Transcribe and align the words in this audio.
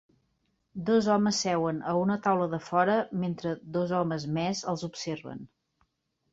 Dos 0.87 1.09
homes 1.15 1.41
seuen 1.45 1.83
a 1.91 1.93
una 2.05 2.17
taula 2.29 2.49
de 2.55 2.61
fora 2.69 2.97
mentre 3.27 3.55
dos 3.79 3.95
homes 4.01 4.29
més 4.41 4.67
els 4.75 4.89
observen. 4.93 5.49